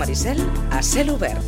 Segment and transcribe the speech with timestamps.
[0.00, 0.38] Maricel
[0.70, 1.44] a cel obert.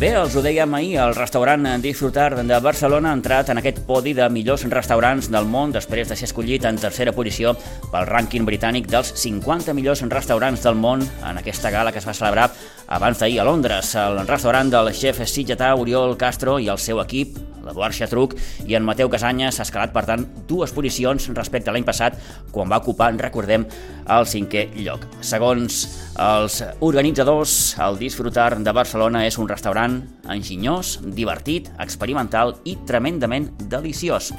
[0.00, 4.16] Bé, els ho dèiem ahir, el restaurant Disfrutar de Barcelona ha entrat en aquest podi
[4.16, 7.52] de millors restaurants del món després de ser escollit en tercera posició
[7.92, 12.16] pel rànquing britànic dels 50 millors restaurants del món en aquesta gala que es va
[12.16, 12.48] celebrar
[12.88, 13.94] abans d'ahir a Londres.
[14.00, 18.86] El restaurant del xef sitgetà Oriol Castro i el seu equip l'Eduard Xatruc i en
[18.86, 22.18] Mateu Casanyes s'ha escalat, per tant, dues posicions respecte a l'any passat,
[22.52, 23.66] quan va ocupar, recordem,
[24.12, 25.06] el cinquè lloc.
[25.20, 25.82] Segons
[26.22, 30.00] els organitzadors, el Disfrutar de Barcelona és un restaurant
[30.32, 34.32] enginyós, divertit, experimental i tremendament deliciós.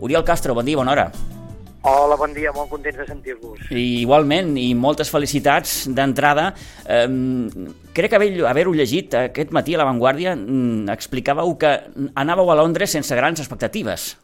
[0.00, 1.33] Oriol Castro, bon dia, bona hora.
[1.84, 3.58] Hola, bon dia, molt contents de sentir-vos.
[3.68, 6.46] Igualment, i moltes felicitats d'entrada.
[6.88, 7.04] Eh,
[7.92, 11.74] crec haver-ho haver llegit aquest matí a La Vanguardia, mm, explicàveu que
[12.16, 14.16] anàveu a Londres sense grans expectatives.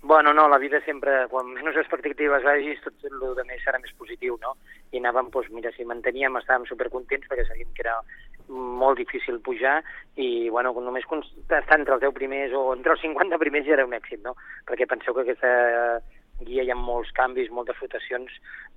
[0.00, 3.92] Bueno, no, la vida sempre, quan menys expectatives vagis, tot el de més serà més
[3.92, 4.56] positiu, no?
[4.90, 8.00] I anàvem, doncs, mira, si manteníem, estàvem supercontents perquè sabíem que era
[8.48, 9.82] molt difícil pujar
[10.16, 13.84] i, bueno, només estar entre els 10 primers o entre els 50 primers ja era
[13.84, 14.32] un èxit, no?
[14.64, 16.00] Perquè penseu que aquesta
[16.44, 18.30] guia hi ha molts canvis, moltes votacions,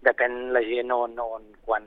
[0.06, 1.86] depèn la gent on, on quan,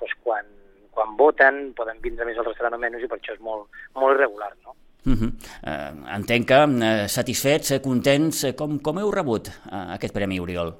[0.00, 0.48] doncs quan,
[0.94, 4.16] quan voten, poden vindre més al restaurant o menys i per això és molt, molt
[4.16, 4.76] irregular, no?
[5.04, 5.30] Uh -huh.
[5.68, 10.40] uh, entenc que uh, satisfets, uh, contents, uh, com, com heu rebut uh, aquest Premi
[10.40, 10.72] Oriol?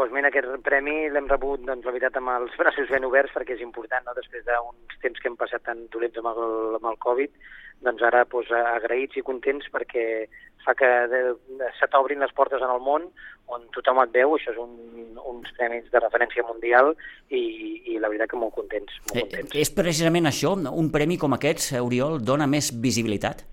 [0.00, 3.52] Doncs mira, aquest premi l'hem rebut, doncs, la veritat, amb els braços ben oberts, perquè
[3.52, 6.40] és important, no?, després d'uns temps que hem passat tan dolents amb el,
[6.78, 7.34] amb el Covid,
[7.84, 10.06] doncs ara pues, agraïts i contents perquè
[10.64, 10.88] fa que
[11.76, 13.06] se t'obrin les portes en el món
[13.52, 14.74] on tothom et veu, això és un,
[15.20, 16.92] uns premis de referència mundial
[17.28, 17.40] i,
[17.92, 19.00] i la veritat que molt contents.
[19.12, 19.54] Molt eh, contents.
[19.56, 23.44] Eh, és precisament això, un premi com aquest, Oriol, dona més visibilitat?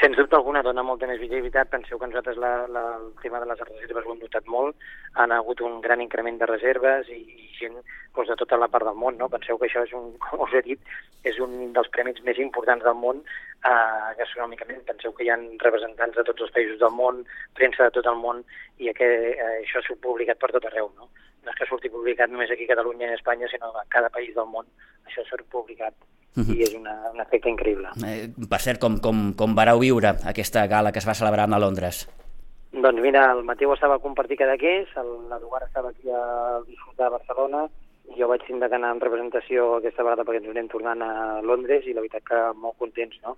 [0.00, 1.68] Sens dubte alguna dona molta més visibilitat.
[1.70, 4.86] Penseu que nosaltres la, la, el tema de les reserves ho hem notat molt.
[5.22, 8.88] Han hagut un gran increment de reserves i, i gent doncs, de tota la part
[8.88, 9.18] del món.
[9.20, 9.30] No?
[9.30, 10.94] Penseu que això és un, com us he dit,
[11.30, 14.82] és un dels premis més importants del món eh, gastronòmicament.
[14.88, 17.22] Penseu que hi ha representants de tots els països del món,
[17.60, 18.42] premsa de tot el món,
[18.82, 20.90] i que, eh, això s'ha publicat per tot arreu.
[20.98, 21.06] No?
[21.44, 24.10] no és que surti publicat només aquí a Catalunya i a Espanya, sinó a cada
[24.10, 24.66] país del món
[25.06, 25.94] això s'ha publicat
[26.36, 26.56] uh -huh.
[26.56, 27.88] i és una, un efecte increïble.
[28.06, 31.58] Eh, per cert, com, com, com vareu viure aquesta gala que es va celebrar a
[31.58, 32.08] Londres?
[32.72, 34.88] Doncs mira, el Mateu estava a compartir Cadaqués,
[35.30, 37.68] l'Eduard estava aquí a disfrutar a Barcelona,
[38.10, 41.86] i jo vaig tindre d'anar en representació aquesta vegada perquè ens anem tornant a Londres
[41.86, 43.36] i la veritat que molt contents, no?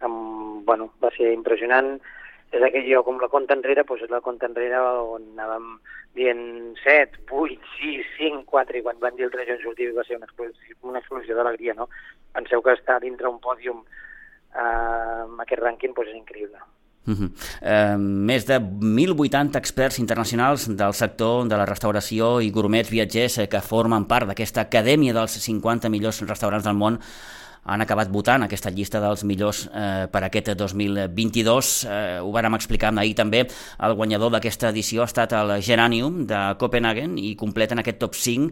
[0.00, 2.00] Amb, bueno, va ser impressionant,
[2.52, 4.80] és aquell lloc com la conta enrere, doncs és la conta enrere
[5.16, 5.68] on anàvem
[6.18, 6.42] dient
[6.82, 10.18] 7, 8, 6, 5, 4, i quan van dir el 3 en sortir va ser
[10.18, 11.88] una explosió, una explosió d'alegria, no?
[12.36, 16.60] Penseu que estar dintre un pòdium eh, amb aquest rànquing doncs és increïble.
[17.02, 17.30] Uh -huh.
[17.62, 23.48] eh, més de 1.080 experts internacionals del sector de la restauració i gourmets viatgers eh,
[23.48, 27.00] que formen part d'aquesta acadèmia dels 50 millors restaurants del món
[27.64, 31.72] han acabat votant aquesta llista dels millors eh, per aquest 2022.
[31.86, 33.44] Eh, ho vàrem explicar ahir també.
[33.78, 38.50] El guanyador d'aquesta edició ha estat el Geranium de Copenhagen i completen aquest top 5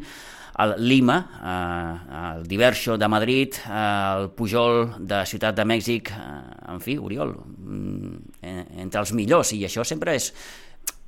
[0.60, 6.72] el Lima, eh, el Diverso de Madrid, eh, el Pujol de Ciutat de Mèxic, eh,
[6.72, 8.16] en fi, Oriol, mm,
[8.78, 10.32] entre els millors, i això sempre és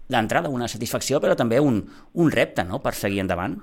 [0.09, 1.85] d'entrada una satisfacció, però també un,
[2.15, 3.61] un repte no?, per seguir endavant.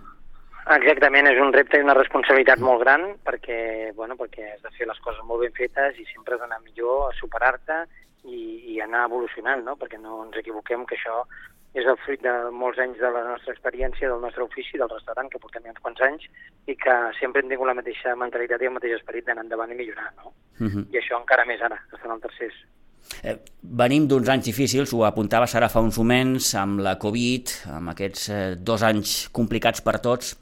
[0.69, 4.85] Exactament, és un repte i una responsabilitat molt gran perquè, bueno, perquè has de fer
[4.85, 7.79] les coses molt ben fetes i sempre has d'anar millor a superar-te
[8.29, 9.73] i, i anar evolucionant, no?
[9.79, 11.23] perquè no ens equivoquem que això
[11.77, 15.29] és el fruit de molts anys de la nostra experiència, del nostre ofici, del restaurant,
[15.29, 16.25] que portem uns quants anys,
[16.69, 19.77] i que sempre hem tingut la mateixa mentalitat i el mateix esperit d'anar endavant i
[19.77, 20.33] millorar, no?
[20.59, 20.69] Uh mhm.
[20.69, 20.85] -huh.
[20.93, 22.55] I això encara més ara, que estan al tercers.
[23.23, 27.89] Eh, venim d'uns anys difícils, ho apuntava ara fa uns moments, amb la Covid, amb
[27.89, 30.37] aquests eh, dos anys complicats per tots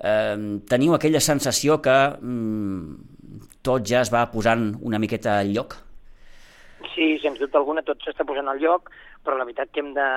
[0.00, 5.76] teniu aquella sensació que mm, tot ja es va posant una miqueta al lloc?
[6.94, 8.88] Sí, sens dubte alguna, tot s'està posant al lloc,
[9.24, 10.08] però la veritat que hem de,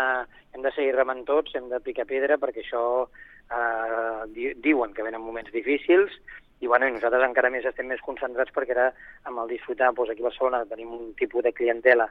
[0.56, 5.22] hem de seguir remant tots, hem de picar pedra, perquè això eh, diuen que venen
[5.22, 6.16] moments difícils,
[6.64, 8.88] i, bueno, i nosaltres encara més estem més concentrats perquè ara
[9.28, 12.08] amb el disfrutar, doncs aquí a Barcelona tenim un tipus de clientela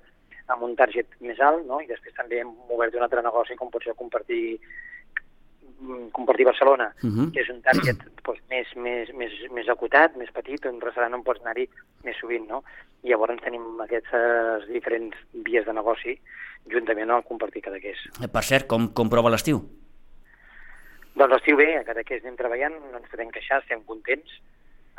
[0.53, 1.81] amb un target més alt, no?
[1.81, 4.59] i després també hem obert un altre negoci com pot ser compartir
[6.13, 7.33] compartir Barcelona, uh -huh.
[7.33, 11.23] que és un target doncs, més, més, més, més acotat, més petit, un restaurant on
[11.23, 11.69] pots anar-hi
[12.05, 12.63] més sovint, no?
[13.03, 16.19] I llavors tenim aquestes diferents vies de negoci
[16.71, 17.99] juntament amb el compartir Cadaqués.
[18.23, 19.63] Eh, per cert, com, com prova l'estiu?
[21.15, 24.31] Doncs l'estiu bé, a Cadaqués anem treballant, no ens podem queixar, estem contents,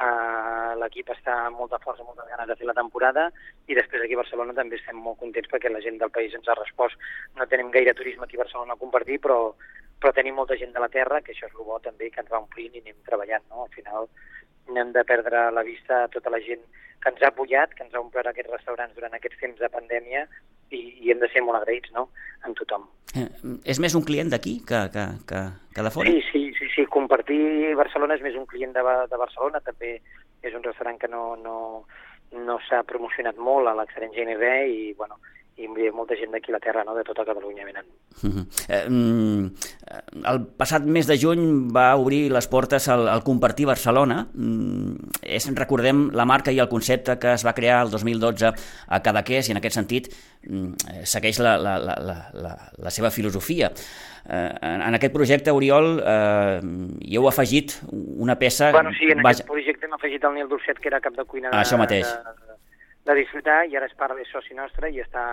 [0.02, 3.28] Uh, L'equip està amb molta força, moltes ganes de fer la temporada
[3.70, 6.50] i després aquí a Barcelona també estem molt contents perquè la gent del país ens
[6.50, 6.98] ha respost.
[7.38, 9.54] No tenim gaire turisme aquí a Barcelona a compartir, però,
[10.00, 12.32] però tenim molta gent de la terra, que això és el bo també, que ens
[12.32, 13.46] va omplint i anem treballant.
[13.50, 13.68] No?
[13.68, 14.10] Al final
[14.70, 16.64] no hem de perdre la vista a tota la gent
[17.04, 20.24] que ens ha apoyat, que ens ha omplert aquests restaurants durant aquests temps de pandèmia
[20.72, 22.08] i, i hem de ser molt agraïts no?
[22.48, 22.86] amb tothom.
[23.20, 23.28] Eh,
[23.70, 25.42] és més un client d'aquí que, que, que,
[25.76, 26.10] que de fora?
[26.10, 29.98] Sí, sí, sí, sí, compartir Barcelona és més un client de, de Barcelona, també
[30.44, 31.58] és un restaurant que no, no,
[32.34, 34.98] no s'ha promocionat molt a l'extranger ni res
[35.58, 36.96] i, i molta gent d'aquí a la terra, no?
[36.98, 37.86] de tota Catalunya venen.
[38.24, 38.46] Uh -huh.
[38.70, 39.52] eh, mm,
[40.32, 44.28] el passat mes de juny va obrir les portes al, al Compartir Barcelona.
[44.34, 48.54] Mm, és, recordem, la marca i el concepte que es va crear el 2012
[48.88, 50.14] a Cadaqués i en aquest sentit
[50.48, 50.74] mm,
[51.04, 51.96] segueix la, la, la,
[52.34, 53.72] la, la seva filosofia.
[54.30, 56.60] Eh, en, en aquest projecte, Oriol, eh,
[57.02, 58.72] hi heu afegit una peça...
[58.72, 59.44] Bueno, sí, en Vaja...
[59.44, 62.08] aquest projecte hem afegit el Nil Dorset, que era cap de cuina de, Això mateix.
[62.08, 62.53] de, de
[63.12, 65.24] disfrutar i ara és part de soci nostre i està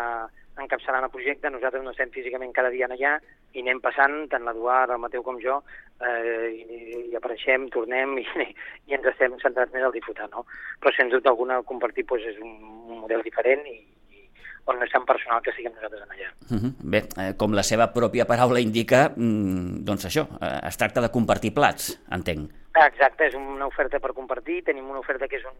[0.60, 1.50] encapçalant el projecte.
[1.50, 3.14] Nosaltres no estem físicament cada dia allà
[3.54, 5.60] i anem passant, tant l'Eduard, el Mateu com jo,
[6.02, 6.80] eh, i,
[7.12, 8.26] i apareixem, tornem i,
[8.90, 10.44] i ens estem centrats més al disfrutar, no?
[10.82, 12.58] Però sens dubte alguna compartir pues, és un,
[12.90, 13.78] un model diferent i,
[14.14, 14.24] i
[14.70, 16.30] on no és tan personal que siguem nosaltres en allà.
[16.50, 16.72] Uh -huh.
[16.82, 21.10] Bé, eh, com la seva pròpia paraula indica, mm, doncs això, eh, es tracta de
[21.10, 22.50] compartir plats, entenc.
[22.74, 25.56] Exacte, és una oferta per compartir, tenim una oferta que és un,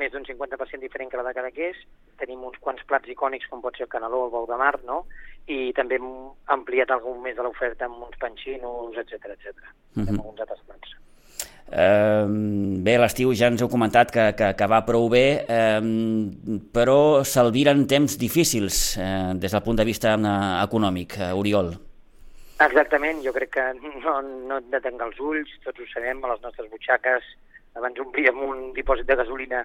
[0.00, 1.76] més d'un 50% diferent que la de Cadaqués,
[2.20, 4.78] tenim uns quants plats icònics com pot ser el canaló o el bou de mar,
[4.88, 5.04] no?
[5.50, 6.08] i també hem
[6.54, 9.56] ampliat algun més de l'oferta amb uns panxinos, etc etc.
[9.96, 10.18] Uh -huh.
[10.18, 10.96] alguns altres plats.
[11.72, 15.80] Bé, l'estiu ja ens heu comentat que, que, que va prou bé, uh,
[16.74, 21.72] però s'alviren temps difícils uh, des del punt de vista uh, econòmic, uh, Oriol.
[22.60, 23.64] Exactament, jo crec que
[24.04, 27.24] no, no hem de tancar els ulls, tots ho sabem, a les nostres butxaques
[27.78, 29.62] abans omplíem un dipòsit de gasolina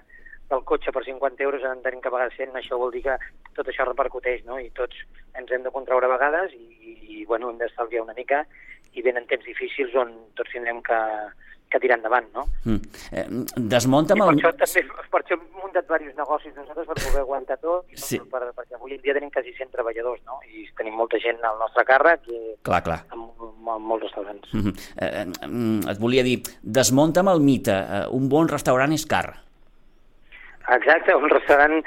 [0.48, 3.18] del cotxe per 50 euros, en tenim que pagar 100, això vol dir que
[3.56, 4.56] tot això repercuteix, no?
[4.58, 4.96] I tots
[5.36, 8.44] ens hem de contraure a vegades i, i bueno, hem d'estalviar una mica
[8.96, 10.98] i venen temps difícils on tots tindrem que,
[11.70, 12.44] que tirar endavant, no?
[12.64, 12.80] Mm.
[13.12, 13.24] Eh,
[13.74, 14.18] desmunta'm...
[14.18, 14.40] I per el...
[14.40, 14.82] això també,
[15.12, 18.20] per això hem muntat diversos negocis nosaltres per poder aguantar tot, i sí.
[18.32, 20.40] per, perquè avui en dia tenim quasi 100 treballadors, no?
[20.48, 23.00] I tenim molta gent al nostre càrrec i clar, clar.
[23.14, 23.28] Amb,
[23.68, 24.52] amb molts restaurants.
[24.52, 24.74] Mm -hmm.
[25.04, 29.42] eh, et volia dir, desmunta'm el mite, eh, un bon restaurant és car.
[30.68, 31.82] Exacte, un restaurant,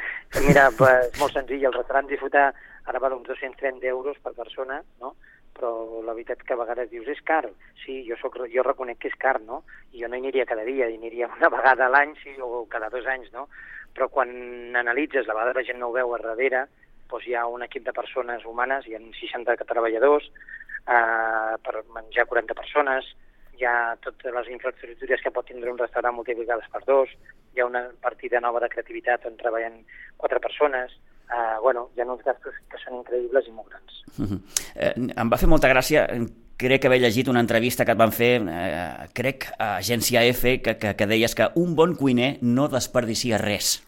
[0.48, 2.54] mira, és molt senzill, el restaurant disfrutar
[2.86, 5.16] ara val uns 230 euros per persona, no?
[5.62, 7.46] Però la veritat que a vegades dius és car.
[7.84, 9.62] Sí, jo, soc, jo reconec que és car, no?
[9.94, 12.66] I jo no hi aniria cada dia, hi aniria una vegada a l'any sí, o
[12.72, 13.48] cada dos anys, no?
[13.94, 14.32] Però quan
[14.80, 16.66] analitzes, la vegada la gent no ho veu a darrere,
[17.12, 20.32] doncs hi ha un equip de persones humanes, hi ha 60 treballadors,
[20.88, 23.12] eh, per menjar 40 persones,
[23.60, 27.12] hi ha totes les infraestructures que pot tindre un restaurant multiplicades per dos,
[27.54, 29.84] hi ha una partida nova de creativitat on treballen
[30.18, 30.96] quatre persones,
[31.30, 34.04] eh, bueno, hi ha uns gastos que són increïbles i molt grans.
[34.18, 34.40] Uh -huh.
[34.76, 36.08] eh, em va fer molta gràcia,
[36.58, 40.62] crec que haver llegit una entrevista que et van fer, eh, crec, a Agència F,
[40.62, 43.82] que, que, que deies que un bon cuiner no desperdicia res.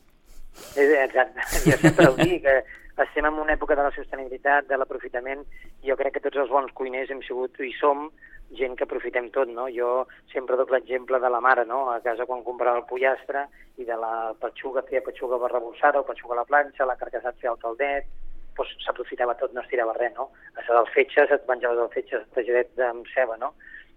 [0.76, 5.46] Exacte, jo sempre ho dic, que estem en una època de la sostenibilitat, de l'aprofitament,
[5.84, 8.10] jo crec que tots els bons cuiners hem sigut i som
[8.58, 9.68] gent que aprofitem tot, no?
[9.74, 11.90] Jo sempre dono l'exemple de la mare, no?
[11.92, 13.48] A casa quan comprava el pollastre
[13.78, 17.54] i de la petxuga, feia petxuga barrebossada o petxuga a la planxa, la carcassat feia
[17.54, 18.10] el caldet,
[18.58, 20.30] doncs s'aprofitava tot, no es tirava res, no?
[20.54, 23.54] A les alfetges et menjaves alfetges tajadet amb ceba, no?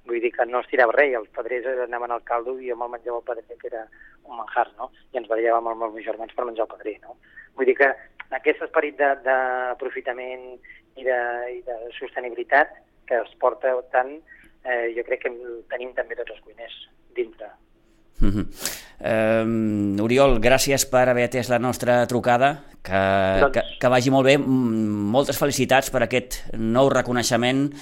[0.06, 2.76] Vull dir que no es tirava res, i els padrers anaven al caldo i jo
[2.78, 3.84] me'l menjava el padrer, que era
[4.24, 4.90] un manjar, no?
[5.12, 7.18] I ens barallàvem amb els meus germans per menjar el padrer, no?
[7.56, 7.90] Vull dir que
[8.38, 10.48] aquest esperit d'aprofitament
[10.96, 11.20] i, de,
[11.58, 12.72] i de sostenibilitat
[13.06, 14.16] que es porta tant
[14.66, 15.32] eh, jo crec que
[15.70, 16.76] tenim també tots els cuiners
[17.16, 17.48] dintre.
[18.18, 18.44] Mm -hmm.
[19.98, 23.02] uh, Oriol, gràcies per haver atès la nostra trucada, que,
[23.40, 23.52] doncs...
[23.52, 27.72] que, que vagi molt bé, moltes felicitats per aquest nou reconeixement,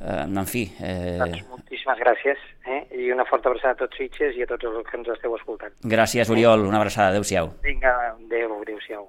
[0.00, 0.72] uh, en fi...
[0.80, 1.18] Eh...
[1.18, 2.86] Doncs moltíssimes gràcies, eh?
[2.90, 5.72] i una forta abraçada a tots Sitges i a tots els que ens esteu escoltant.
[5.84, 7.52] Gràcies, Oriol, una abraçada, adeu-siau.
[7.62, 9.08] Vinga, adeu, adeu-siau.